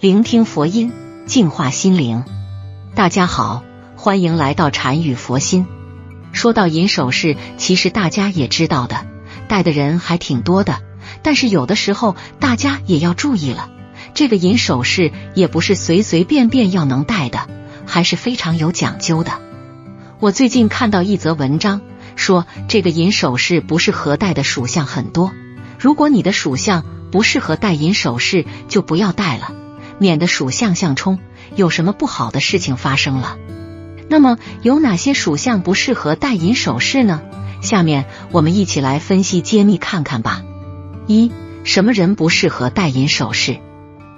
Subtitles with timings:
[0.00, 0.92] 聆听佛音，
[1.26, 2.22] 净化心灵。
[2.94, 3.64] 大家好，
[3.96, 5.66] 欢迎来到禅语佛心。
[6.30, 9.08] 说到银首饰，其实大家也知道的，
[9.48, 10.78] 戴的人还挺多的。
[11.24, 13.70] 但是有的时候大家也要注意了，
[14.14, 17.48] 这个银首饰也不是随随便便要能戴的，
[17.84, 19.32] 还是非常有讲究的。
[20.20, 21.80] 我最近看到一则文章，
[22.14, 25.32] 说这个银首饰不适合戴的属相很多。
[25.76, 29.54] 如果你的属相不适合戴银首饰，就不要戴了。
[29.98, 31.18] 免得属相相冲，
[31.54, 33.36] 有什么不好的事情发生了？
[34.08, 37.22] 那么有哪些属相不适合戴银首饰呢？
[37.60, 40.42] 下面我们一起来分析揭秘看看吧。
[41.06, 41.32] 一、
[41.64, 43.58] 什么人不适合戴银首饰？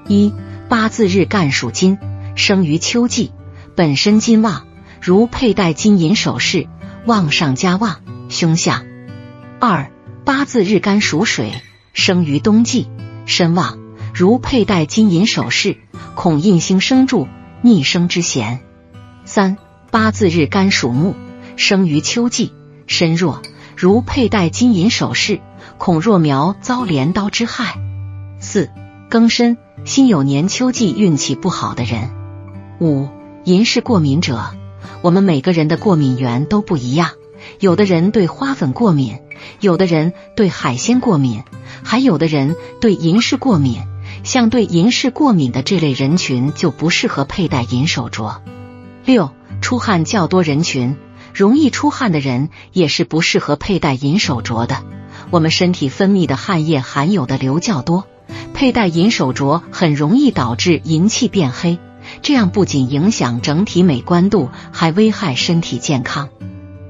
[0.07, 0.33] 一、
[0.69, 1.99] 八字日干属金，
[2.37, 3.33] 生于秋季，
[3.75, 4.67] 本身金旺，
[5.01, 6.69] 如佩戴金银首饰，
[7.07, 8.85] 旺上加旺，凶相。
[9.59, 9.91] 二、
[10.25, 11.53] 八字日干属水，
[11.93, 12.89] 生于冬季，
[13.27, 13.79] 身旺。
[14.21, 15.79] 如佩戴金银首饰，
[16.15, 17.27] 恐印星生助，
[17.63, 18.61] 逆生之嫌。
[19.25, 19.57] 三
[19.91, 21.15] 八字日干属木，
[21.57, 22.53] 生于秋季，
[22.87, 23.41] 身弱，
[23.79, 25.41] 如佩戴金银首饰，
[25.79, 27.79] 恐弱苗遭镰刀之害。
[28.41, 28.69] 四
[29.11, 32.11] 庚申辛酉年秋季运气不好的人。
[32.79, 33.09] 五
[33.45, 34.51] 银饰过敏者，
[35.01, 37.13] 我们每个人的过敏源都不一样，
[37.59, 39.19] 有的人对花粉过敏，
[39.61, 41.43] 有的人对海鲜过敏，
[41.83, 43.81] 还有的人对银饰过敏。
[44.31, 48.37] 像对银饰过敏的这类人群就不适合佩戴银手镯。
[49.05, 50.97] 六、出汗较多人群，
[51.35, 54.85] 容易出汗的人也是不适合佩戴银手镯的。
[55.31, 58.07] 我们身体分泌的汗液含有的硫较多，
[58.55, 61.81] 佩戴银手镯很容易导致银器变黑，
[62.23, 66.29] 这样不仅影响整体美观度，还危害身体健康。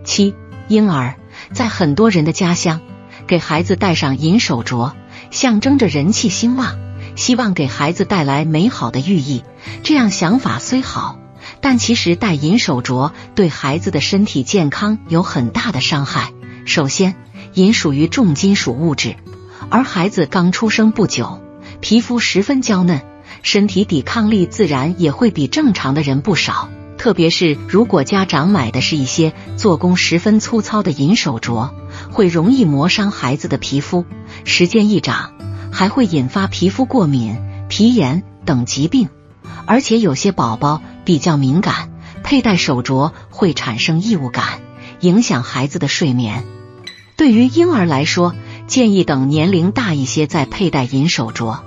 [0.04, 0.34] 七、
[0.68, 1.14] 婴儿
[1.54, 2.82] 在很多人的家乡，
[3.26, 4.92] 给孩子戴上银手镯，
[5.30, 6.89] 象征着人气兴旺。
[7.16, 9.42] 希望给孩子带来美好的寓意，
[9.82, 11.18] 这样想法虽好，
[11.60, 16.32] 但其实戴银手镯对孩子的身体健康有很大的伤害。
[16.64, 17.16] 首先，
[17.54, 19.16] 银属于重金属物质，
[19.70, 21.42] 而孩子刚出生不久，
[21.80, 23.00] 皮肤十分娇嫩，
[23.42, 26.68] 身体抵抗力自然也会比正常的人不少。
[26.96, 31.70] 特别是如果家长买的是一些做工十分粗糙的银手镯，
[32.10, 34.04] 会容易磨伤孩子的皮肤，
[34.44, 35.32] 时间一长。
[35.72, 37.38] 还会引发皮肤过敏、
[37.68, 39.08] 皮炎等疾病，
[39.66, 41.90] 而且有些宝宝比较敏感，
[42.22, 44.60] 佩戴手镯会产生异物感，
[45.00, 46.44] 影响孩子的睡眠。
[47.16, 48.34] 对于婴儿来说，
[48.66, 51.60] 建议等年龄大一些再佩戴银手镯。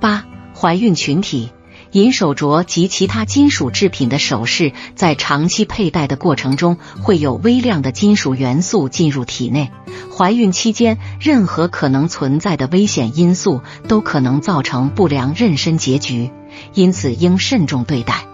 [0.00, 0.24] 八、
[0.56, 1.50] 怀孕群体。
[1.94, 9.70] 银手镯及其他金属制品的首饰，在长期佩戴的过程中，会有微量的金属元素进入体内。
[10.12, 16.32] 怀孕期间，任何可能存在的危险因素都可能造成不良妊娠结局，
[16.72, 18.26] 因此应慎重对待。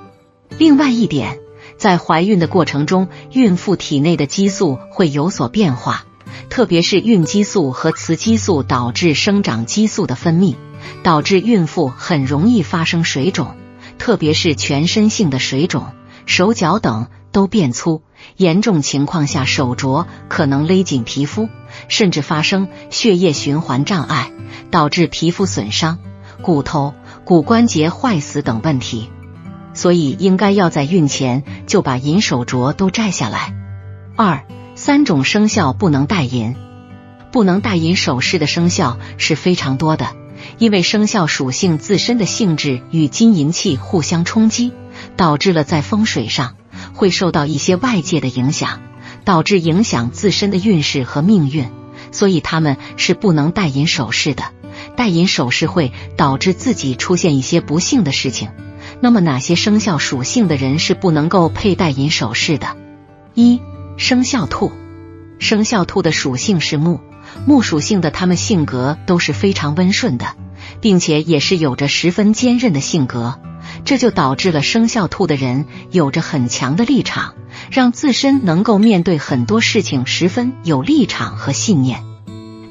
[0.57, 1.39] 另外一点，
[1.77, 6.07] 在怀孕的过程中，孕妇体内的激素会有所变化，
[6.49, 10.55] 特别是孕激素和雌激素导致生长激素的分泌。
[11.03, 13.57] 导致孕妇很容易发生水肿，
[13.99, 15.87] 特别是全身性的水肿，
[16.27, 18.03] 手脚等都变粗，
[18.37, 21.49] 严重情况下手镯可能勒紧皮肤，
[21.89, 24.33] 甚至发生血液循环障碍，
[24.71, 25.99] 导致皮肤损伤、
[26.43, 29.11] 骨头、骨关节坏死等问题。
[29.73, 33.55] 所以应该要在孕前就把银手镯都摘下来。
[34.17, 36.57] 二三种生肖不能戴银，
[37.31, 40.09] 不能戴银首饰的生肖是非常多的。
[40.59, 44.73] 因为生肖属性自身的性质与金银器互相冲击，
[45.17, 46.57] 导致了在风水上
[46.95, 48.81] 会受到一些外界的影响，
[49.25, 51.69] 导致影响自身的运势和命运，
[52.13, 54.45] 所以他们是不能戴银首饰的。
[54.97, 58.51] 戴银首饰会导致自己出现一些不幸的事情。
[59.01, 62.77] 那么哪些生肖属性的人是不能够佩戴银首饰的？
[63.35, 63.61] 一、
[63.97, 64.73] 生肖兔，
[65.39, 67.01] 生肖兔的属性是木。
[67.47, 70.27] 木属性的，他们性格都是非常温顺的，
[70.81, 73.41] 并且也是有着十分坚韧的性格，
[73.85, 77.35] 这就导致了生肖兔的人有着很强的立场，
[77.71, 82.05] 让自身能够面对很多事情十分有立场和信念。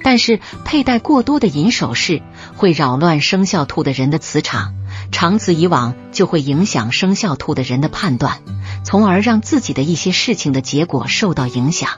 [0.02, 2.22] 但是佩戴过多的银首饰
[2.56, 4.74] 会扰乱生肖兔的人的磁场，
[5.12, 8.40] 长此以往就会影响生肖兔的人的判断，
[8.84, 11.90] 从而让自己的一些事情的结果受到影响。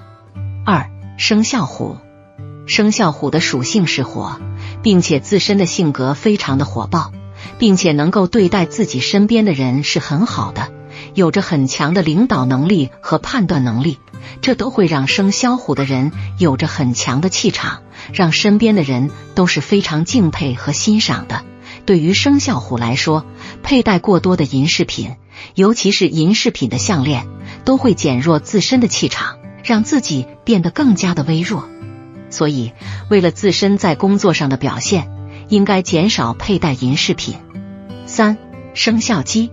[0.65, 1.97] 二、生肖虎，
[2.65, 4.39] 生肖虎的属性是火，
[4.81, 7.11] 并且自身的性格非常的火爆，
[7.57, 10.71] 并且能够对待自己身边的人是很好的，
[11.13, 13.97] 有着很强的领导能力和判断能力，
[14.41, 17.81] 这都会让生肖虎的人有着很强的气场，
[18.13, 21.43] 让身边的人都是非常敬佩和欣赏的。
[21.85, 23.25] 对于生肖虎来说，
[23.63, 25.15] 佩戴过多的银饰品，
[25.55, 27.27] 尤其是银饰品的项链，
[27.65, 29.37] 都会减弱自身的气场。
[29.63, 31.69] 让自己变得更加的微弱，
[32.31, 32.73] 所以
[33.09, 35.09] 为了自身在工作上的表现，
[35.49, 37.35] 应该减少佩戴银饰品。
[38.07, 38.37] 三
[38.73, 39.51] 生肖鸡，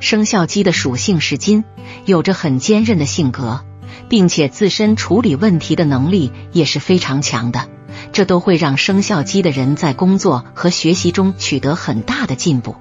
[0.00, 1.62] 生肖鸡的属性是金，
[2.04, 3.64] 有着很坚韧的性格，
[4.08, 7.68] 并且自身处理问题的能力也是非常强的，
[8.12, 12.74] 这都会让生肖鸡的人在工作和学习中取得很大的进步。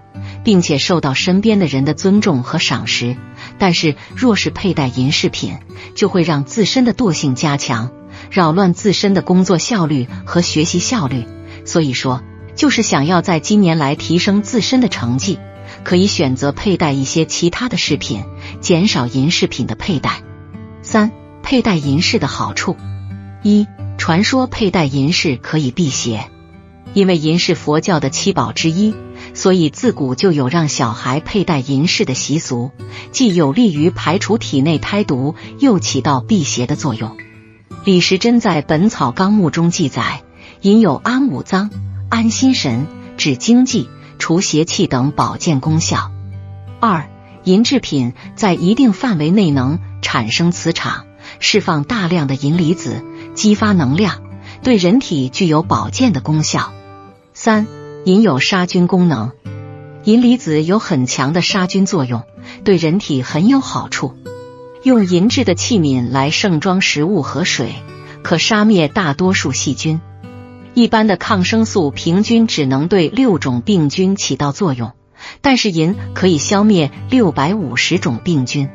[0.43, 3.17] 并且受到身边的人的尊重和赏识，
[3.57, 5.57] 但是若是佩戴银饰品，
[5.95, 7.91] 就会让自身的惰性加强，
[8.31, 11.25] 扰乱自身的工作效率和学习效率。
[11.65, 12.21] 所以说，
[12.55, 15.39] 就是想要在今年来提升自身的成绩，
[15.83, 18.23] 可以选择佩戴一些其他的饰品，
[18.61, 20.21] 减少银饰品的佩戴。
[20.81, 22.77] 三、佩戴银饰的好处：
[23.41, 23.67] 一、
[23.97, 26.29] 传说佩戴银饰可以辟邪，
[26.93, 28.93] 因为银是佛教的七宝之一。
[29.33, 32.71] 所以自古就有让小孩佩戴银饰的习俗，
[33.11, 37.17] 既有利于排除体内胎毒，又起到辟邪的作用。
[37.85, 40.23] 李时珍在《本草纲目》中记载，
[40.61, 41.69] 银有安五脏、
[42.09, 43.87] 安心神、止经济、
[44.17, 46.09] 除邪气等保健功效。
[46.79, 47.07] 二、
[47.43, 51.05] 银制品在一定范围内能产生磁场，
[51.39, 53.03] 释放大量的银离子，
[53.35, 54.23] 激发能量，
[54.63, 56.73] 对人体具有保健的功效。
[57.35, 57.67] 三。
[58.05, 59.31] 银有杀菌功能，
[60.03, 62.21] 银离子有很强的杀菌作用，
[62.63, 64.15] 对人体很有好处。
[64.85, 67.73] 用银制的器皿来盛装食物和水，
[68.21, 69.99] 可杀灭大多数细菌。
[70.75, 74.91] 一般的抗生素平均只能对六种病菌起到作用，
[75.41, 78.69] 但是银可以消灭六百五十种病菌。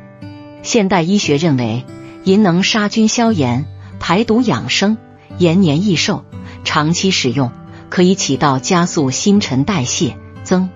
[0.64, 1.86] 现代医学认为，
[2.24, 3.66] 银能杀菌消炎、
[4.00, 4.98] 排毒养生、
[5.38, 6.24] 延年益寿，
[6.64, 7.52] 长期使用。
[7.88, 10.70] 可以起到加速新陈代谢、增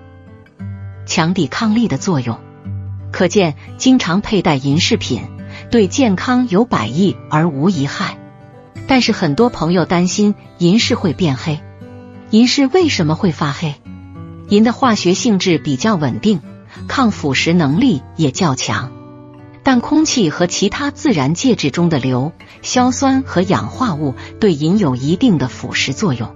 [1.05, 2.39] 强抵抗力的作用。
[3.15, 5.21] 可见，经常佩戴银饰品
[5.71, 8.17] 对健康有百益而无一害。
[8.87, 11.61] 但是，很多朋友担心银饰会变黑。
[12.31, 13.75] 银饰为什么会发黑？
[14.49, 16.41] 银的化学性质比较稳定，
[16.89, 18.91] 抗腐蚀能力也较强。
[19.63, 22.33] 但空气和其他自然介质中的硫、
[22.63, 26.35] 硝酸和氧化物对银有一定的腐蚀作用。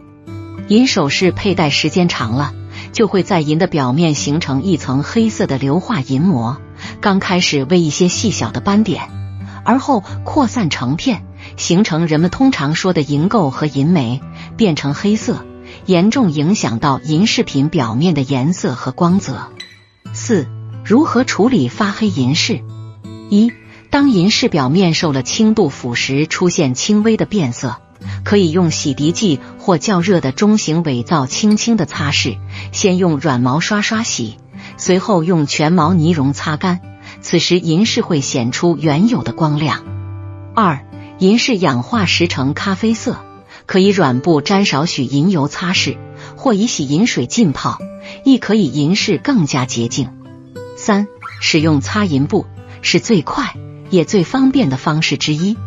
[0.69, 2.53] 银首饰佩戴时间长了，
[2.93, 6.61] 就会在银的表面形成一层黑色的硫化银膜。
[7.01, 9.09] 刚开始为一些细小的斑点，
[9.63, 11.23] 而后扩散成片，
[11.55, 14.21] 形成人们通常说的银垢和银霉，
[14.57, 15.45] 变成黑色，
[15.85, 19.47] 严重影响到银饰品表面的颜色和光泽。
[20.11, 20.47] 四、
[20.83, 22.61] 如何处理发黑银饰？
[23.29, 23.51] 一、
[23.89, 27.77] 当银饰表面受了轻度腐蚀，出现轻微的变色。
[28.23, 32.37] 可以用洗涤剂或较热的中型伪皂轻轻的擦拭，
[32.71, 34.37] 先用软毛刷刷洗，
[34.80, 36.81] 随后用全毛呢绒擦干。
[37.21, 39.83] 此时银饰会显出原有的光亮。
[40.56, 40.86] 二、
[41.18, 43.18] 银饰氧化时呈咖啡色，
[43.66, 45.98] 可以软布沾少许银油擦拭，
[46.38, 47.80] 或以洗银水浸泡，
[48.24, 50.12] 亦可以银饰更加洁净。
[50.78, 51.07] 三、
[51.42, 52.45] 使用擦银布
[52.81, 53.54] 是最快
[53.90, 55.57] 也最方便的方式之一。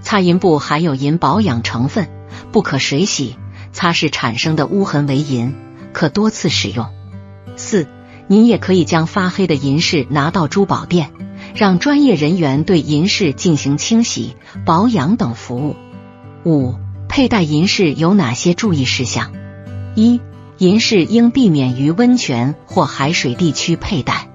[0.00, 2.08] 擦银布含有银保养成分，
[2.52, 3.36] 不可水洗，
[3.72, 5.56] 擦拭产生的污痕为银，
[5.92, 6.86] 可多次使用。
[7.56, 7.88] 四，
[8.26, 11.10] 您也可以将发黑的银饰拿到珠宝店，
[11.54, 15.76] 让专业人员对银饰进行清洗、保养等服务。
[16.44, 16.74] 五，
[17.08, 19.32] 佩戴银饰有哪些注意事项？
[19.94, 20.20] 一，
[20.58, 24.28] 银饰应避免于温泉或海水地区佩戴，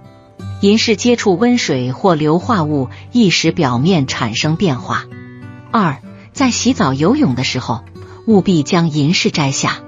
[0.61, 5.05] 银饰接触温水或硫化物，易使表面产生变化。
[5.71, 5.97] 二，
[6.31, 7.83] 在洗澡、游泳的时候，
[8.27, 9.79] 务必将银饰摘下，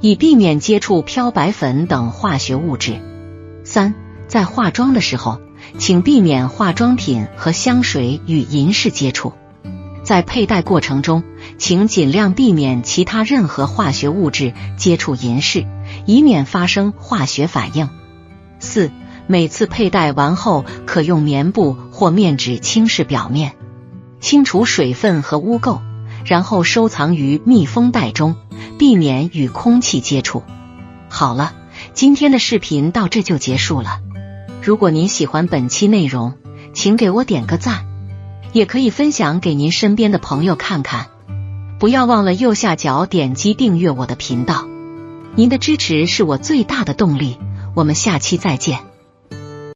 [0.00, 3.00] 以避免接触漂白粉等化学物质。
[3.70, 3.94] 三，
[4.26, 5.40] 在化妆的时候，
[5.78, 9.32] 请避免化妆品和香水与银饰接触。
[10.02, 11.22] 在佩戴过程中，
[11.56, 15.68] 请尽量避免其他任何化学物质接触银饰，
[16.04, 17.88] 以免发生化学反应。
[18.58, 18.90] 四，
[19.28, 23.52] 每次佩戴完后，可用棉布或面纸轻拭表面。
[24.18, 25.78] 清除水分和污垢，
[26.24, 28.34] 然后收藏于密封袋中，
[28.80, 30.42] 避免与空气接触。
[31.08, 31.52] 好了，
[31.92, 34.00] 今天的视频到这就结束了。
[34.62, 36.34] 如果您喜欢本期内容，
[36.72, 37.86] 请给我点个赞，
[38.52, 41.08] 也可以分享给您身边的朋友看看。
[41.78, 44.66] 不要忘了右下角点击订阅我的频道，
[45.34, 47.38] 您的支持是我最大的动力。
[47.74, 48.89] 我们下期再见。